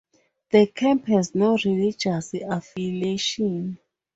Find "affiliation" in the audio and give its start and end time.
2.33-3.77